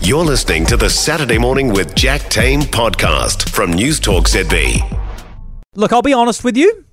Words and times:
You're 0.00 0.24
listening 0.24 0.66
to 0.66 0.76
the 0.76 0.90
Saturday 0.90 1.38
Morning 1.38 1.72
with 1.72 1.94
Jack 1.94 2.20
Tame 2.28 2.60
podcast 2.60 3.48
from 3.48 3.72
News 3.72 3.98
Talk 3.98 4.28
ZB. 4.28 4.82
Look, 5.74 5.92
I'll 5.92 6.02
be 6.02 6.12
honest 6.12 6.44
with 6.44 6.56
you. 6.56 6.84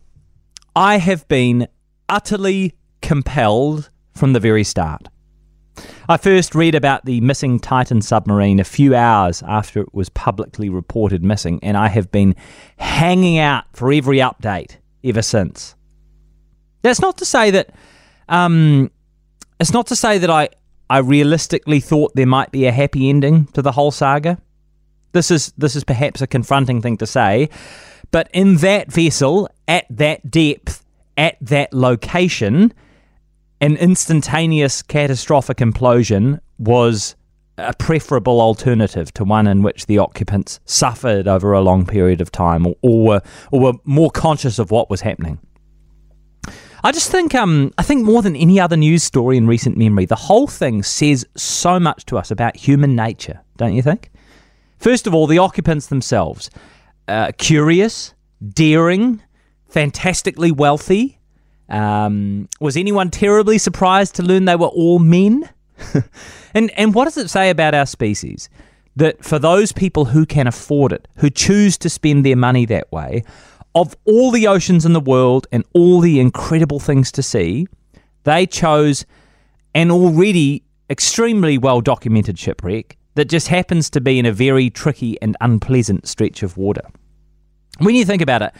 I 0.76 0.98
have 0.98 1.28
been 1.28 1.68
utterly 2.08 2.76
compelled 3.02 3.92
from 4.16 4.34
the 4.34 4.40
very 4.40 4.64
start. 4.64 5.10
I 6.08 6.18
first 6.18 6.56
read 6.56 6.76
about 6.76 7.06
the 7.06 7.20
missing 7.22 7.60
Titan 7.60 8.02
submarine 8.02 8.60
a 8.60 8.64
few 8.64 8.96
hours 8.96 9.44
after 9.44 9.82
it 9.82 9.94
was 9.94 10.10
publicly 10.10 10.70
reported 10.70 11.24
missing, 11.24 11.60
and 11.62 11.78
I 11.78 11.90
have 11.90 12.10
been 12.12 12.36
hanging 12.78 13.38
out 13.38 13.66
for 13.74 13.92
every 13.92 14.18
update 14.20 14.78
ever 15.04 15.22
since. 15.22 15.76
That's 16.82 17.02
not 17.02 17.18
to 17.20 17.26
say 17.26 17.52
that 17.52 17.70
um, 18.30 18.90
it's 19.60 19.74
not 19.74 19.88
to 19.88 19.96
say 19.96 20.18
that 20.18 20.30
I 20.30 20.50
I 20.90 21.00
realistically 21.00 21.80
thought 21.80 22.14
there 22.16 22.28
might 22.28 22.52
be 22.52 22.66
a 22.66 22.72
happy 22.72 23.10
ending 23.10 23.46
to 23.48 23.62
the 23.62 23.72
whole 23.72 23.92
saga. 23.92 24.38
This 25.12 25.32
is 25.32 25.54
this 25.58 25.76
is 25.76 25.84
perhaps 25.84 26.22
a 26.22 26.28
confronting 26.28 26.82
thing 26.82 26.98
to 26.98 27.08
say, 27.08 27.50
but 28.12 28.30
in 28.34 28.58
that 28.58 28.92
vessel, 28.92 29.50
at 29.68 29.86
that 29.90 30.30
depth, 30.30 30.86
at 31.18 31.38
that 31.42 31.74
location, 31.74 32.74
an 33.62 33.76
instantaneous 33.78 34.82
catastrophic 34.82 35.58
implosion 35.58 36.40
was 36.58 37.16
a 37.58 37.74
preferable 37.74 38.42
alternative 38.42 39.14
to 39.14 39.24
one 39.24 39.48
in 39.48 39.62
which 39.62 39.86
the 39.86 39.98
occupants 39.98 40.60
suffered 40.66 41.28
over 41.28 41.54
a 41.54 41.62
long 41.62 41.86
period 41.86 42.20
of 42.20 42.32
time 42.32 42.66
or, 42.66 42.76
or, 42.82 43.04
were, 43.04 43.22
or 43.52 43.60
were 43.60 43.74
more 43.84 44.12
conscious 44.12 44.60
of 44.60 44.72
what 44.72 44.90
was 44.90 45.02
happening. 45.02 45.40
I 46.86 46.92
just 46.92 47.10
think, 47.10 47.34
um, 47.34 47.74
I 47.78 47.84
think 47.84 48.04
more 48.04 48.22
than 48.22 48.36
any 48.36 48.60
other 48.60 48.76
news 48.76 49.04
story 49.04 49.38
in 49.38 49.48
recent 49.48 49.78
memory, 49.78 50.06
the 50.06 50.16
whole 50.16 50.48
thing 50.48 50.84
says 50.84 51.26
so 51.38 51.80
much 51.80 52.06
to 52.08 52.18
us 52.18 52.30
about 52.30 52.58
human 52.58 52.94
nature, 52.94 53.40
don't 53.56 53.74
you 53.74 53.82
think? 53.82 54.12
First 54.80 55.08
of 55.08 55.14
all, 55.14 55.26
the 55.26 55.38
occupants 55.38 55.88
themselves, 55.88 56.50
uh, 57.08 57.32
curious, 57.38 58.14
daring, 58.46 59.22
fantastically 59.70 60.52
wealthy. 60.52 61.20
Um, 61.70 62.50
was 62.60 62.76
anyone 62.76 63.10
terribly 63.10 63.58
surprised 63.58 64.16
to 64.16 64.24
learn 64.24 64.44
they 64.44 64.58
were 64.58 64.68
all 64.68 65.00
men? 65.00 65.50
and 66.54 66.70
and 66.72 66.94
what 66.94 67.06
does 67.06 67.18
it 67.18 67.30
say 67.30 67.50
about 67.50 67.74
our 67.74 67.86
species? 67.86 68.50
That 68.98 69.24
for 69.24 69.40
those 69.40 69.72
people 69.72 70.06
who 70.06 70.26
can 70.26 70.48
afford 70.48 70.92
it, 70.92 71.08
who 71.16 71.30
choose 71.30 71.78
to 71.80 71.90
spend 71.90 72.26
their 72.26 72.36
money 72.36 72.66
that 72.66 72.92
way, 72.92 73.24
of 73.76 73.96
all 74.06 74.32
the 74.32 74.48
oceans 74.48 74.86
in 74.86 74.94
the 74.94 75.00
world 75.00 75.48
and 75.52 75.64
all 75.74 76.00
the 76.00 76.20
incredible 76.20 76.80
things 76.80 77.12
to 77.14 77.24
see, 77.24 77.68
they 78.24 78.46
chose 78.46 79.06
an 79.74 79.92
already 79.92 80.64
extremely 80.90 81.58
well 81.58 81.82
documented 81.82 82.38
shipwreck 82.38 82.98
that 83.16 83.26
just 83.26 83.48
happens 83.48 83.90
to 83.92 84.02
be 84.02 84.20
in 84.20 84.26
a 84.26 84.32
very 84.32 84.70
tricky 84.70 85.22
and 85.22 85.38
unpleasant 85.42 86.08
stretch 86.08 86.44
of 86.44 86.58
water. 86.58 86.84
When 87.80 87.96
you 87.96 88.06
think 88.06 88.22
about 88.22 88.42
it, 88.42 88.54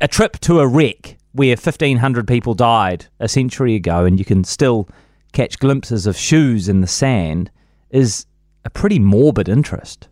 a 0.00 0.08
trip 0.08 0.38
to 0.40 0.60
a 0.60 0.66
wreck 0.66 1.18
where 1.32 1.56
1,500 1.56 2.28
people 2.28 2.54
died 2.54 3.06
a 3.18 3.28
century 3.28 3.74
ago 3.74 4.04
and 4.04 4.18
you 4.18 4.24
can 4.24 4.44
still 4.44 4.88
catch 5.32 5.58
glimpses 5.58 6.06
of 6.06 6.16
shoes 6.16 6.68
in 6.68 6.82
the 6.82 6.86
sand 6.86 7.50
is 7.90 8.26
a 8.64 8.70
pretty 8.70 8.98
morbid 8.98 9.48
interest. 9.48 10.08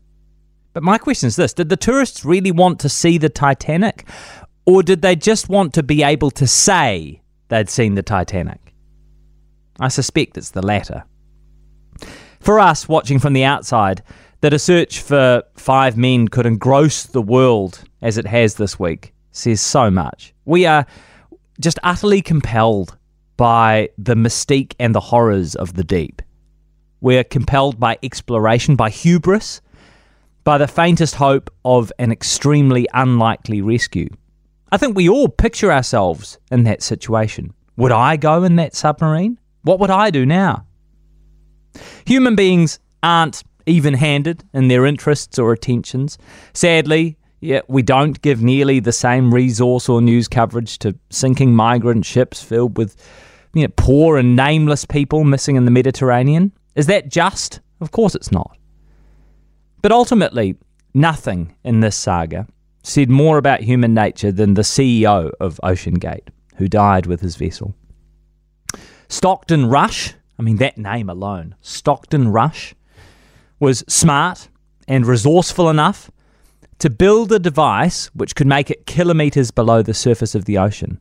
But 0.73 0.83
my 0.83 0.99
question 0.99 1.27
is 1.27 1.37
this 1.37 1.53
Did 1.53 1.69
the 1.69 1.77
tourists 1.77 2.25
really 2.25 2.53
want 2.53 2.81
to 2.81 2.89
see 2.89 3.19
the 3.19 3.29
Titanic? 3.29 4.07
Or 4.67 4.83
did 4.83 5.03
they 5.03 5.17
just 5.17 5.49
want 5.49 5.75
to 5.75 5.83
be 5.83 6.03
able 6.03 6.31
to 6.33 6.47
say 6.47 7.23
they'd 7.49 7.69
seen 7.69 7.95
the 7.95 8.03
Titanic? 8.03 8.75
I 9.81 9.89
suspect 9.89 10.37
it's 10.37 10.51
the 10.51 10.65
latter. 10.65 11.05
For 12.41 12.61
us, 12.61 12.89
watching 12.89 13.19
from 13.19 13.33
the 13.33 13.45
outside, 13.45 14.03
that 14.43 14.55
a 14.55 14.59
search 14.59 15.01
for 15.01 15.43
five 15.57 15.97
men 15.97 16.29
could 16.29 16.47
engross 16.47 17.05
the 17.05 17.23
world 17.23 17.85
as 18.01 18.17
it 18.17 18.27
has 18.27 18.55
this 18.55 18.79
week 18.79 19.13
says 19.33 19.61
so 19.61 19.91
much. 19.91 20.35
We 20.45 20.67
are 20.67 20.87
just 21.61 21.79
utterly 21.83 22.23
compelled 22.23 22.97
by 23.37 23.91
the 23.97 24.15
mystique 24.15 24.75
and 24.79 24.95
the 24.95 25.01
horrors 25.01 25.55
of 25.55 25.75
the 25.75 25.85
deep. 25.85 26.23
We're 27.01 27.25
compelled 27.25 27.81
by 27.81 27.99
exploration, 28.03 28.77
by 28.77 28.91
hubris, 28.91 29.61
by 30.45 30.59
the 30.59 30.69
faintest 30.69 31.17
hope 31.17 31.51
of 31.65 31.93
an 31.99 32.13
extremely 32.13 32.87
unlikely 32.95 33.61
rescue. 33.63 34.09
I 34.73 34.77
think 34.77 34.97
we 34.97 35.09
all 35.09 35.29
picture 35.29 35.73
ourselves 35.73 36.39
in 36.51 36.65
that 36.65 36.83
situation. 36.83 37.53
Would 37.77 37.93
I 37.93 38.17
go 38.17 38.45
in 38.45 38.57
that 38.57 38.75
submarine? 38.75 39.39
What 39.63 39.81
would 39.81 39.91
I 39.91 40.11
do 40.11 40.25
now? 40.25 40.67
Human 42.07 42.35
beings 42.35 42.79
aren't 43.03 43.43
even 43.67 43.95
handed 43.95 44.45
in 44.53 44.69
their 44.69 44.87
interests 44.87 45.39
or 45.39 45.53
attentions. 45.53 46.19
Sadly, 46.53 47.17
yeah, 47.41 47.61
we 47.69 47.83
don't 47.83 48.21
give 48.23 48.43
nearly 48.43 48.81
the 48.81 48.93
same 48.93 49.33
resource 49.33 49.89
or 49.89 50.01
news 50.01 50.29
coverage 50.29 50.79
to 50.81 50.97
sinking 51.11 51.55
migrant 51.55 52.05
ships 52.05 52.43
filled 52.43 52.77
with 52.77 52.97
you 53.55 53.63
know, 53.63 53.73
poor 53.77 54.17
and 54.17 54.37
nameless 54.37 54.85
people 54.85 55.25
missing 55.25 55.57
in 55.57 55.65
the 55.65 55.71
Mediterranean. 55.71 56.53
Is 56.77 56.87
that 56.87 57.09
just? 57.09 57.61
Of 57.81 57.91
course 57.91 58.15
it's 58.15 58.31
not. 58.31 58.57
But 59.83 59.93
ultimately, 59.93 60.57
nothing 60.93 61.55
in 61.65 61.81
this 61.81 61.97
saga 61.97 62.47
said 62.83 63.11
more 63.11 63.39
about 63.39 63.61
human 63.61 63.95
nature 63.95 64.33
than 64.33 64.55
the 64.55 64.63
CEO 64.63 65.33
of 65.41 65.61
OceanGate, 65.63 66.29
who 66.57 66.69
died 66.69 67.07
with 67.07 67.21
his 67.21 67.37
vessel. 67.37 67.75
Stockton 69.09 69.67
Rush, 69.67 70.15
I 70.39 70.43
mean, 70.43 70.57
that 70.57 70.79
name 70.79 71.11
alone, 71.11 71.57
Stockton 71.61 72.29
Rush, 72.29 72.75
was 73.59 73.85
smart 73.89 74.49
and 74.89 75.07
resourceful 75.07 75.69
enough 75.69 76.11
to 76.79 76.89
build 76.89 77.31
a 77.33 77.39
device 77.39 78.07
which 78.15 78.35
could 78.35 78.47
make 78.47 78.71
it 78.71 78.87
kilometres 78.87 79.51
below 79.51 79.83
the 79.83 79.93
surface 79.93 80.35
of 80.35 80.47
the 80.47 80.57
ocean. 80.57 81.01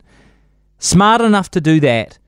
Smart 0.78 1.22
enough 1.22 1.50
to 1.52 1.60
do 1.60 1.80
that, 1.80 2.18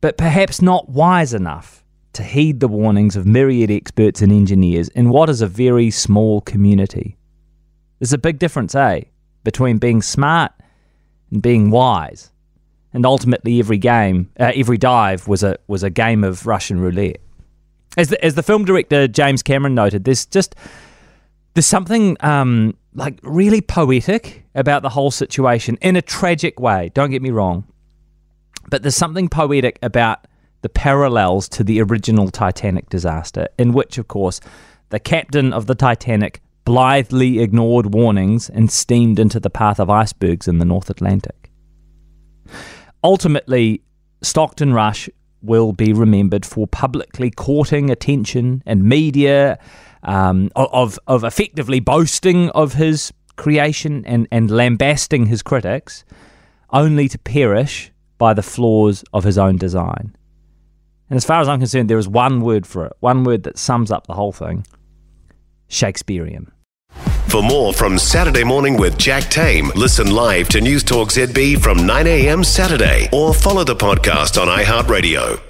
but 0.00 0.18
perhaps 0.18 0.60
not 0.60 0.88
wise 0.88 1.32
enough 1.32 1.83
to 2.14 2.22
heed 2.22 2.60
the 2.60 2.68
warnings 2.68 3.16
of 3.16 3.26
myriad 3.26 3.70
experts 3.70 4.22
and 4.22 4.32
engineers 4.32 4.88
in 4.88 5.10
what 5.10 5.28
is 5.28 5.40
a 5.40 5.46
very 5.46 5.90
small 5.90 6.40
community. 6.40 7.16
There's 7.98 8.12
a 8.12 8.18
big 8.18 8.38
difference, 8.38 8.74
eh, 8.74 9.02
between 9.44 9.78
being 9.78 10.02
smart 10.02 10.52
and 11.30 11.42
being 11.42 11.70
wise. 11.70 12.30
And 12.92 13.04
ultimately, 13.04 13.58
every 13.58 13.78
game, 13.78 14.30
uh, 14.38 14.52
every 14.54 14.78
dive 14.78 15.26
was 15.26 15.42
a 15.42 15.58
was 15.66 15.82
a 15.82 15.90
game 15.90 16.22
of 16.22 16.46
Russian 16.46 16.80
roulette. 16.80 17.20
As 17.96 18.08
the, 18.08 18.24
as 18.24 18.34
the 18.34 18.42
film 18.42 18.64
director 18.64 19.08
James 19.08 19.42
Cameron 19.42 19.74
noted, 19.74 20.04
there's 20.04 20.26
just 20.26 20.54
there's 21.54 21.66
something 21.66 22.16
um, 22.20 22.76
like 22.94 23.18
really 23.22 23.60
poetic 23.60 24.44
about 24.54 24.82
the 24.82 24.90
whole 24.90 25.10
situation 25.10 25.76
in 25.80 25.96
a 25.96 26.02
tragic 26.02 26.60
way. 26.60 26.90
Don't 26.94 27.10
get 27.10 27.20
me 27.22 27.30
wrong, 27.30 27.64
but 28.70 28.82
there's 28.82 28.96
something 28.96 29.28
poetic 29.28 29.78
about 29.82 30.26
the 30.64 30.68
parallels 30.70 31.46
to 31.46 31.62
the 31.62 31.78
original 31.82 32.30
Titanic 32.30 32.88
disaster, 32.88 33.48
in 33.58 33.74
which, 33.74 33.98
of 33.98 34.08
course, 34.08 34.40
the 34.88 34.98
captain 34.98 35.52
of 35.52 35.66
the 35.66 35.74
Titanic 35.74 36.40
blithely 36.64 37.40
ignored 37.40 37.92
warnings 37.92 38.48
and 38.48 38.72
steamed 38.72 39.18
into 39.18 39.38
the 39.38 39.50
path 39.50 39.78
of 39.78 39.90
icebergs 39.90 40.48
in 40.48 40.56
the 40.56 40.64
North 40.64 40.88
Atlantic. 40.88 41.50
Ultimately, 43.02 43.82
Stockton 44.22 44.72
Rush 44.72 45.10
will 45.42 45.74
be 45.74 45.92
remembered 45.92 46.46
for 46.46 46.66
publicly 46.66 47.30
courting 47.30 47.90
attention 47.90 48.62
and 48.64 48.84
media, 48.84 49.58
um, 50.02 50.50
of, 50.56 50.98
of 51.06 51.24
effectively 51.24 51.78
boasting 51.78 52.48
of 52.52 52.72
his 52.72 53.12
creation 53.36 54.02
and, 54.06 54.26
and 54.32 54.50
lambasting 54.50 55.26
his 55.26 55.42
critics, 55.42 56.06
only 56.70 57.06
to 57.06 57.18
perish 57.18 57.92
by 58.16 58.32
the 58.32 58.42
flaws 58.42 59.04
of 59.12 59.24
his 59.24 59.36
own 59.36 59.58
design. 59.58 60.16
And 61.10 61.16
as 61.16 61.24
far 61.24 61.40
as 61.40 61.48
I'm 61.48 61.58
concerned, 61.58 61.90
there 61.90 61.98
is 61.98 62.08
one 62.08 62.40
word 62.40 62.66
for 62.66 62.86
it, 62.86 62.92
one 63.00 63.24
word 63.24 63.42
that 63.44 63.58
sums 63.58 63.90
up 63.90 64.06
the 64.06 64.14
whole 64.14 64.32
thing 64.32 64.66
Shakespearean. 65.68 66.50
For 67.28 67.42
more 67.42 67.72
from 67.72 67.98
Saturday 67.98 68.44
Morning 68.44 68.76
with 68.76 68.96
Jack 68.96 69.24
Tame, 69.24 69.70
listen 69.74 70.10
live 70.10 70.48
to 70.50 70.60
News 70.60 70.84
Talk 70.84 71.08
ZB 71.08 71.60
from 71.60 71.84
9 71.84 72.06
a.m. 72.06 72.44
Saturday 72.44 73.08
or 73.12 73.34
follow 73.34 73.64
the 73.64 73.74
podcast 73.74 74.40
on 74.40 74.46
iHeartRadio. 74.46 75.40